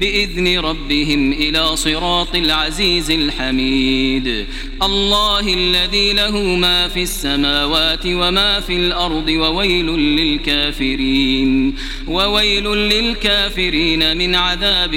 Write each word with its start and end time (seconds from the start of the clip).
بإذن 0.00 0.58
ربهم 0.58 1.32
إلى 1.32 1.76
صراط 1.76 2.34
العزيز 2.34 3.10
الحميد. 3.10 4.46
الله 4.82 5.54
الذي 5.54 6.12
له 6.12 6.38
ما 6.38 6.88
في 6.88 7.02
السماوات 7.02 8.06
وما 8.06 8.60
في 8.60 8.76
الأرض 8.76 9.28
وويل 9.28 9.86
للكافرين 9.86 11.74
وويل 12.06 12.64
للكافرين 12.64 14.16
من 14.16 14.34
عذاب 14.34 14.92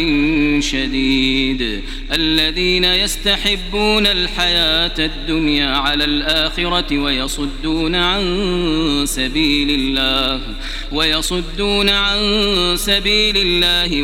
شديد. 0.60 1.82
الذين 2.12 2.84
يستحبون 2.84 4.08
الحياة 4.08 4.94
الدنيا 5.00 5.70
على 5.70 6.04
الآخرة 6.04 6.98
ويصدون 6.98 7.95
عن 7.95 8.23
سبيل 9.06 9.70
الله 9.70 10.42
ويصدون 10.92 11.90
عن 11.90 12.18
سبيل 12.78 13.38
الله 13.38 14.04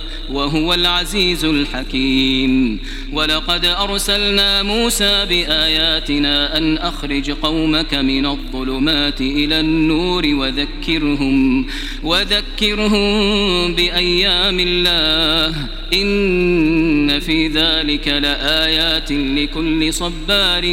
وهو 0.33 0.73
العزيز 0.73 1.45
الحكيم. 1.45 2.79
ولقد 3.13 3.65
أرسلنا 3.65 4.63
موسى 4.63 5.25
بآياتنا 5.25 6.57
أن 6.57 6.77
أخرج 6.77 7.31
قومك 7.31 7.93
من 7.93 8.25
الظلمات 8.25 9.21
إلى 9.21 9.59
النور 9.59 10.27
وذكرهم 10.27 11.67
وذكرهم 12.03 13.75
بأيام 13.75 14.59
الله. 14.59 15.80
إن 15.93 17.19
في 17.19 17.47
ذلك 17.47 18.07
لآيات 18.07 19.11
لكل 19.11 19.93
صبار 19.93 20.63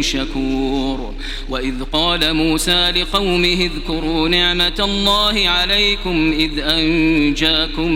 شكور. 0.00 1.14
وإذ 1.48 1.82
قال 1.92 2.34
موسى 2.34 2.90
لقومه 2.90 3.70
اذكروا 3.74 4.28
نعمة 4.28 4.74
الله 4.80 5.48
عليكم 5.48 6.34
إذ 6.38 6.58
أنجاكم 6.58 7.92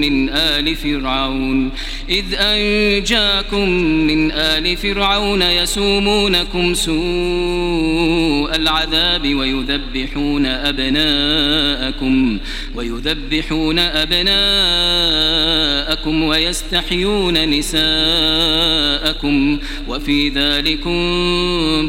من 0.00 0.30
آل 0.30 0.76
فرعون. 0.76 1.70
إذ 2.08 2.24
أنجاكم 2.34 3.68
من 4.10 4.32
آل 4.32 4.76
فرعون 4.76 5.42
يسومونكم 5.42 6.74
سوء 6.74 8.56
العذاب 8.56 9.34
ويذبحون 9.34 10.46
أبناءكم 10.46 12.38
ويذبحون 12.74 13.78
أبناءكم 13.78 14.90
ويستحيون 16.10 17.50
نساءكم 17.50 19.58
وفي 19.88 20.28
ذلكم 20.28 21.00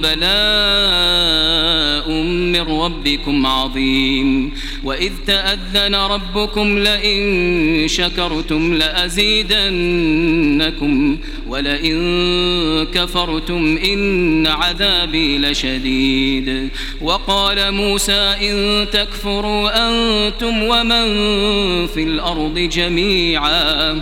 بلاء 0.02 2.12
من 2.54 2.62
ربكم 2.62 3.46
عظيم. 3.46 4.52
وإذ 4.84 5.12
تأذن 5.28 5.96
ربكم 5.96 6.80
لئن 6.80 7.88
شكرتم 7.88 8.74
لأزيدنكم 8.74 9.72
ولئن 11.48 11.98
كفرتم 12.94 13.78
إن 13.78 14.48
عذابي 14.48 15.38
لشديد. 15.38 16.70
وقال 17.02 17.74
موسى 17.74 18.36
إن 18.42 18.88
تكفروا 18.92 19.90
أنتم 19.90 20.64
ومن 20.64 21.08
في 21.88 22.04
الأرض 22.04 22.60
جميعا. 22.60 24.02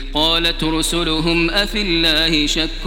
قالت 0.13 0.63
رسلهم 0.63 1.49
أفي 1.49 1.81
الله 1.81 2.47
شك 2.47 2.83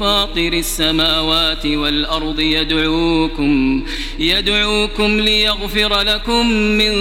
فاطر 0.00 0.52
السماوات 0.52 1.66
والأرض 1.66 2.40
يدعوكم 2.40 3.84
يدعوكم 4.18 5.20
ليغفر 5.20 6.00
لكم 6.00 6.46
من 6.50 6.92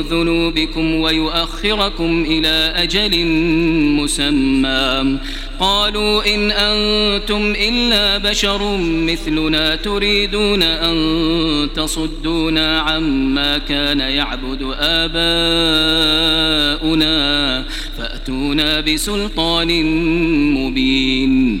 ذنوبكم 0.00 0.94
ويؤخركم 0.94 2.24
إلى 2.28 2.72
أجل 2.76 3.26
مسمى. 3.96 5.18
قالوا 5.60 6.34
إن 6.34 6.50
أنتم 6.50 7.54
إلا 7.56 8.18
بشر 8.18 8.76
مثلنا 8.80 9.76
تريدون 9.76 10.62
أن 10.62 11.68
تصدونا 11.76 12.80
عما 12.80 13.58
كان 13.58 14.00
يعبد 14.00 14.74
آباؤنا. 14.78 15.46
فأتونا 17.96 18.80
بسلطان 18.80 19.84
مبين. 20.54 21.60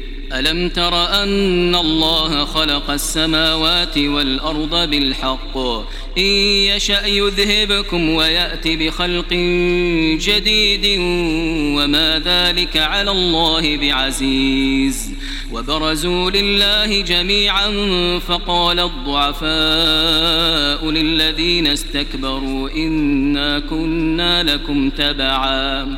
ألم 0.33 0.69
تر 0.69 1.23
أن 1.23 1.75
الله 1.75 2.45
خلق 2.45 2.89
السماوات 2.89 3.97
والأرض 3.97 4.89
بالحق؟ 4.89 5.57
إن 6.17 6.23
يشأ 6.71 7.05
يذهبكم 7.05 8.09
ويأتي 8.09 8.75
بخلق 8.75 9.33
جديد 10.21 10.99
وما 11.77 12.21
ذلك 12.25 12.77
على 12.77 13.11
الله 13.11 13.77
بعزيز. 13.77 15.13
وبرزوا 15.51 16.31
لله 16.31 17.01
جميعا 17.01 17.69
فقال 18.19 18.79
الضعفاء 18.79 19.51
للذين 20.91 21.67
استكبروا 21.67 22.69
إنا 22.69 23.59
كنا 23.59 24.43
لكم 24.43 24.89
تبعا. 24.89 25.97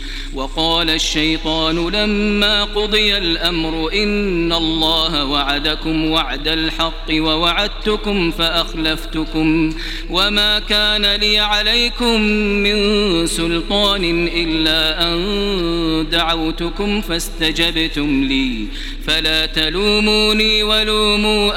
وقال 0.33 0.89
الشيطان 0.89 1.89
لما 1.89 2.63
قضي 2.63 3.17
الأمر 3.17 3.93
إن 3.93 4.53
الله 4.53 5.25
وعدكم 5.25 6.11
وعد 6.11 6.47
الحق 6.47 7.05
ووعدتكم 7.11 8.31
فأخلفتكم 8.31 9.73
وما 10.09 10.59
كان 10.59 11.15
لي 11.15 11.39
عليكم 11.39 12.21
من 12.63 12.77
سلطان 13.27 14.29
إلا 14.33 15.13
أن 15.13 16.09
دعوتكم 16.11 17.01
فاستجبتم 17.01 18.23
لي. 18.23 18.67
فلا 19.07 19.45
تلوموني 19.45 20.63
ولوموا 20.63 21.51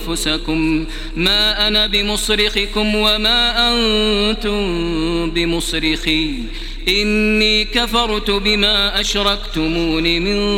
أنفسكم. 0.00 0.86
ما 1.16 1.68
أنا 1.68 1.86
بمصرخكم 1.86 2.94
وما 2.94 3.72
أنتم 3.72 5.30
بمصرخي. 5.30 6.34
إني 6.88 7.64
كفرت 7.64 8.30
بما 8.30 9.00
أشركتمون 9.00 10.02
من 10.02 10.52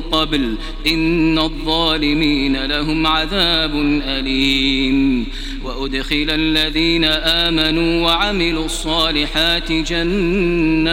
قبل. 0.00 0.56
إن 0.86 1.38
الظالمين 1.38 2.64
لهم 2.64 3.06
عذاب 3.06 3.74
أليم. 4.04 5.26
وأدخل 5.64 6.26
الذين 6.28 7.04
آمنوا 7.04 8.06
وعملوا 8.06 8.64
الصالحات 8.64 9.72
جنات. 9.72 10.92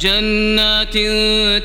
جنات 0.00 0.98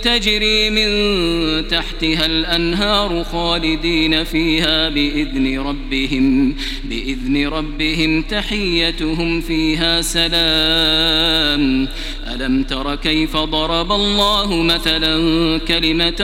تجري 0.04 0.70
من 0.70 1.68
تحتها 1.68 2.26
الأنهار 2.26 3.24
خالدين 3.24 4.24
فيها 4.24 4.90
بإذن 4.90 5.60
ربهم 5.60 6.56
بإذن 6.84 7.48
ربهم 7.48 8.22
تحيتهم 8.22 9.42
فيها 9.42 10.02
سلام. 10.02 11.88
ألم 12.36 12.64
تر 12.64 12.96
كيف 12.96 13.38
ضرب 13.38 13.92
الله 13.92 14.56
مثلا 14.56 15.18
كلمة 15.60 16.22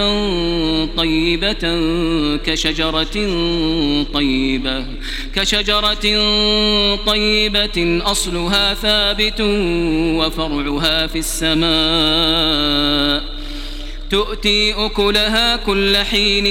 طيبة 0.98 1.80
كشجرة 2.38 3.16
طيبة 4.14 4.86
كشجرة 5.36 6.06
طيبة 7.06 8.02
أصلها 8.06 8.74
ثابت 8.74 9.42
وفرعها 10.20 11.08
في 11.08 11.20
السماء 11.20 12.84
تؤتي 14.14 14.74
أكلها 14.74 15.56
كل 15.56 15.98
حين 15.98 16.44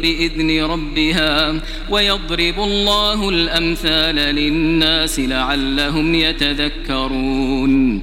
بإذن 0.00 0.64
ربها 0.64 1.60
ويضرب 1.90 2.60
الله 2.60 3.28
الأمثال 3.28 4.14
للناس 4.14 5.20
لعلهم 5.20 6.14
يتذكرون 6.14 8.02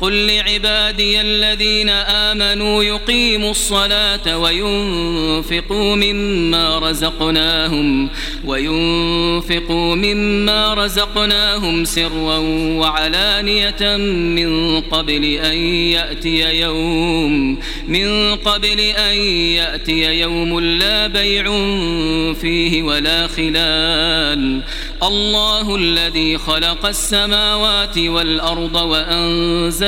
قل 0.00 0.26
لعبادي 0.26 1.20
الذين 1.20 1.88
آمنوا 1.88 2.82
يقيموا 2.82 3.50
الصلاة 3.50 4.38
وينفقوا 4.38 5.96
مما 5.96 6.78
رزقناهم 6.78 8.08
وينفقوا 8.44 9.94
مما 9.94 10.74
رزقناهم 10.74 11.84
سرا 11.84 12.38
وعلانية 12.78 13.96
من 14.36 14.80
قبل 14.80 15.24
أن 15.24 15.56
يأتي 15.66 16.60
يوم 16.60 17.58
من 17.88 18.34
قبل 18.36 18.80
أن 18.80 19.16
يأتي 19.56 20.20
يوم 20.20 20.60
لا 20.60 21.06
بيع 21.06 21.44
فيه 22.34 22.82
ولا 22.82 23.26
خلال 23.26 24.60
الله 25.02 25.76
الذي 25.76 26.38
خلق 26.38 26.86
السماوات 26.86 27.98
والأرض 27.98 28.74
وأنزل 28.74 29.87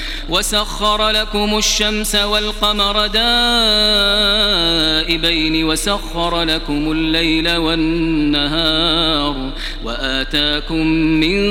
وسخر 0.29 1.09
لكم 1.09 1.57
الشمس 1.57 2.15
والقمر 2.15 3.07
دائبين 5.07 5.63
وسخر 5.63 6.43
لكم 6.43 6.91
الليل 6.91 7.55
والنهار 7.55 9.51
وآتاكم 9.83 10.87
من 10.87 11.41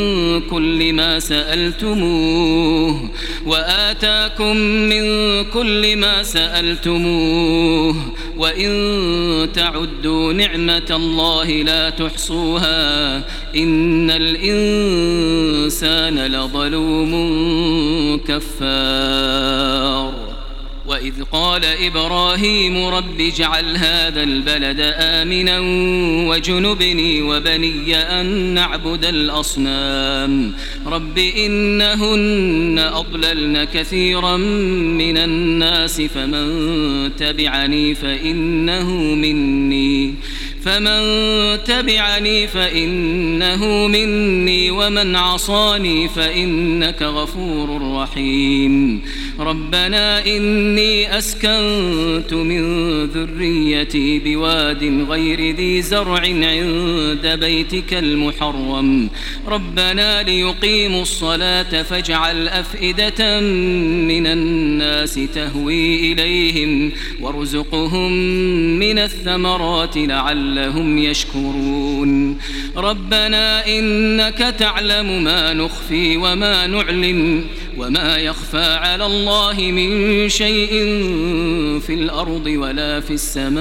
كل 0.41 0.93
ما 0.93 1.19
سألتموه 1.19 3.11
وآتاكم 3.47 4.57
من 4.57 5.05
كل 5.45 5.97
ما 5.97 6.23
سألتموه 6.23 7.97
وإن 8.41 9.53
تعدوا 9.53 10.33
نعمة 10.33 10.87
الله 10.91 11.51
لا 11.51 11.91
تحصوها 11.91 13.17
إن 13.57 14.11
الإنسان 14.11 16.19
لظلوم 16.19 17.11
كفار 18.29 20.30
وإذ 20.91 21.23
قال 21.33 21.65
إبراهيم 21.65 22.87
رب 22.87 23.21
اجعل 23.21 23.77
هذا 23.77 24.23
البلد 24.23 24.95
آمنا 24.97 25.59
وجنبني 26.29 27.23
وبني 27.23 27.97
أن 27.97 28.27
نعبد 28.27 29.05
الأصنام. 29.05 30.53
رب 30.87 31.19
إنهن 31.19 32.79
أضللن 32.79 33.65
كثيرا 33.65 34.37
من 34.37 35.17
الناس 35.17 36.01
فمن 36.01 37.17
تبعني 37.17 37.95
فإنه 37.95 38.91
مني. 39.15 40.15
فمن 40.65 41.03
تبعني 41.65 42.47
فإنه 42.47 43.65
مني 43.87 44.71
ومن 44.71 45.17
عصاني 45.17 46.09
فإنك 46.09 47.03
غفور 47.03 47.97
رحيم. 48.03 49.03
ربنا 49.41 50.27
إني 50.27 51.19
أسكنت 51.19 52.33
من 52.33 52.63
ذريتي 53.05 54.19
بواد 54.19 55.05
غير 55.09 55.57
ذي 55.57 55.83
زرع 55.83 56.21
عند 56.21 57.39
بيتك 57.41 57.95
المحرم. 57.95 59.09
ربنا 59.49 60.23
ليقيموا 60.23 61.03
الصلاة 61.03 61.83
فاجعل 61.83 62.49
أفئدة 62.49 63.41
من 64.11 64.27
الناس 64.27 65.21
تهوي 65.35 66.13
إليهم 66.13 66.93
وارزقهم 67.21 68.13
من 68.79 68.99
الثمرات 68.99 69.97
لعلهم 69.97 70.99
يشكرون. 70.99 72.39
ربنا 72.77 73.67
إنك 73.67 74.39
تعلم 74.59 75.25
ما 75.25 75.55
نخفي 75.55 76.17
وما 76.17 76.67
نعلن. 76.67 77.45
وما 77.77 78.17
يخفى 78.17 78.65
على 78.65 79.07
الله 79.07 79.55
من 79.59 80.29
شيء 80.29 80.71
في 81.81 81.95
الأرض 81.95 82.47
ولا 82.47 83.01
في 83.01 83.11
السماء. 83.11 83.61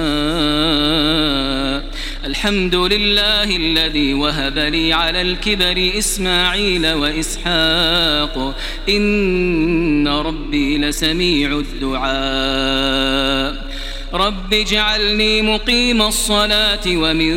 الحمد 2.24 2.74
لله 2.74 3.56
الذي 3.56 4.14
وهب 4.14 4.58
لي 4.58 4.92
على 4.92 5.22
الكبر 5.22 5.90
إسماعيل 5.98 6.92
وإسحاق. 6.92 8.56
إن 8.88 10.08
ربي 10.08 10.78
لسميع 10.78 11.58
الدعاء. 11.58 13.70
رب 14.14 14.54
اجعلني 14.54 15.42
مقيم 15.42 16.02
الصلاة 16.02 16.80
ومن 16.86 17.34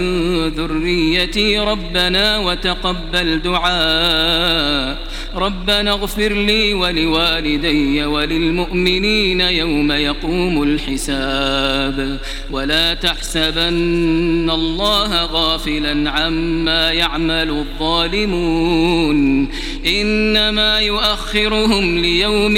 ذريتي 0.48 1.60
ربنا 1.60 2.38
وتقبل 2.38 3.42
دعاء. 3.42 4.98
ربنا 5.36 5.92
اغفر 5.92 6.34
لي 6.34 6.74
ولوالدي 6.74 8.06
وللمؤمنين 8.06 9.42
يوم 9.42 9.92
يقوم 9.92 10.64
الحساب. 10.64 12.20
ولا 12.52 12.94
تحسبن 12.94 14.50
الله 14.50 15.26
غافلا 15.26 16.10
عما 16.10 16.92
يعمل 16.92 17.50
الظالمون. 17.50 19.50
إنما 19.86 20.80
يؤخرهم 20.80 21.98
ليوم 21.98 22.58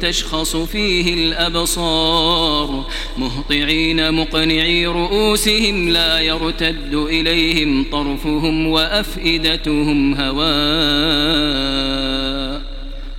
تشخص 0.00 0.56
فيه 0.56 1.14
الأبصار. 1.14 2.84
مهطعين 3.18 4.14
مقنعي 4.14 4.86
رؤوسهم 4.86 5.88
لا 5.88 6.20
يرتد 6.20 6.94
إليهم 6.94 7.86
طرفهم 7.92 8.66
وأفئدتهم 8.66 10.14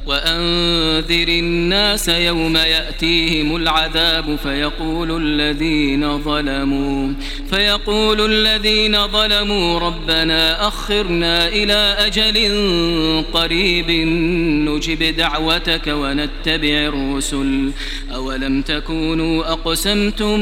هواء 0.05 0.24
وأنذر 0.35 1.27
الناس 1.27 2.09
يوم 2.09 2.57
يأتيهم 2.57 3.55
العذاب 3.55 4.35
فيقول 4.43 5.21
الذين 5.21 6.19
ظلموا 6.19 7.13
فيقول 7.49 8.31
الذين 8.31 9.07
ظلموا 9.07 9.79
ربنا 9.79 10.67
أخرنا 10.67 11.47
إلى 11.47 11.95
أجل 11.99 12.35
قريب 13.33 13.91
نجب 14.69 15.15
دعوتك 15.17 15.87
ونتبع 15.87 16.87
الرسل. 16.87 17.71
أولم 18.15 18.61
تكونوا 18.61 19.51
أقسمتم 19.51 20.39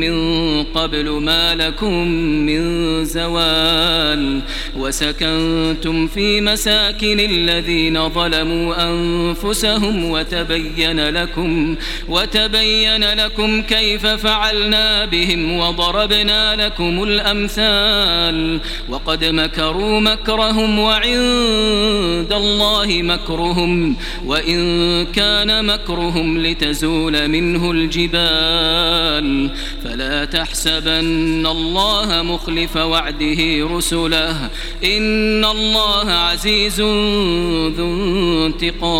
من 0.00 0.14
قبل 0.62 1.10
ما 1.10 1.54
لكم 1.54 2.08
من 2.46 2.60
زوال 3.04 4.40
وسكنتم 4.76 6.06
في 6.06 6.40
مساكن 6.40 7.20
الذين 7.20 8.08
ظلموا 8.08 8.92
أنفسهم 9.10 10.10
وتبين 10.10 11.08
لكم 11.08 11.76
وتبين 12.08 13.04
لكم 13.04 13.62
كيف 13.62 14.06
فعلنا 14.06 15.04
بهم 15.04 15.56
وضربنا 15.56 16.66
لكم 16.66 17.02
الأمثال. 17.02 18.60
وقد 18.88 19.24
مكروا 19.24 20.00
مكرهم 20.00 20.78
وعند 20.78 22.32
الله 22.32 23.02
مكرهم 23.02 23.96
وإن 24.26 24.60
كان 25.06 25.64
مكرهم 25.64 26.38
لتزول 26.38 27.28
منه 27.28 27.70
الجبال. 27.70 29.50
فلا 29.84 30.24
تحسبن 30.24 31.46
الله 31.46 32.22
مخلف 32.22 32.76
وعده 32.76 33.68
رسله 33.76 34.50
إن 34.84 35.44
الله 35.44 36.10
عزيز 36.10 36.80
ذو 36.80 38.46
انتقام. 38.46 38.99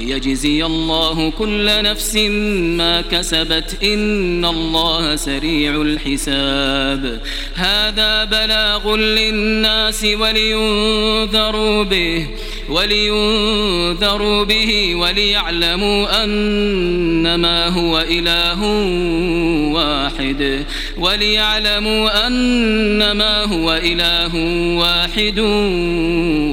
ليجزي 0.00 0.64
الله 0.64 1.30
كل 1.30 1.82
نفس 1.82 2.16
ما 2.80 3.00
كسبت 3.00 3.76
إن 3.82 4.44
الله 4.44 5.16
سريع 5.16 5.82
الحساب. 5.82 7.20
هذا 7.54 8.24
بلاغ 8.24 8.96
للناس 8.96 10.04
ولينذروا 10.04 11.84
به. 11.84 12.26
ولينذروا 12.70 14.44
به 14.44 14.94
وليعلموا 14.94 16.24
أنما 16.24 17.68
هو 17.68 17.98
إله 18.00 18.64
واحد. 19.72 20.64
وليعلموا 20.98 22.26
أنما 22.26 23.44
هو 23.44 23.72
إله 23.72 24.36
واحد 24.76 25.38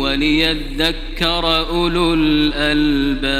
وليذكر 0.01 1.67
أولو 1.69 2.13
الألباب. 2.13 3.37